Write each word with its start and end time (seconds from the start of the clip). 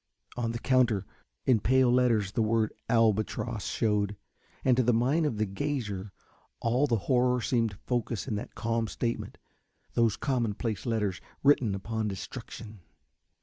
On 0.35 0.51
the 0.51 0.57
counter 0.57 1.05
in 1.45 1.59
pale 1.59 1.91
letters 1.91 2.31
the 2.31 2.41
word 2.41 2.73
"Albatross" 2.89 3.65
shewed, 3.67 4.15
and 4.65 4.75
to 4.75 4.81
the 4.81 4.95
mind 4.95 5.27
of 5.27 5.37
the 5.37 5.45
gazer 5.45 6.11
all 6.59 6.87
the 6.87 6.95
horror 7.05 7.39
seemed 7.39 7.77
focussed 7.85 8.27
in 8.27 8.33
that 8.37 8.55
calm 8.55 8.87
statement, 8.87 9.37
those 9.93 10.17
commonplace 10.17 10.87
letters 10.87 11.21
written 11.43 11.75
upon 11.75 12.07
destruction. 12.07 12.79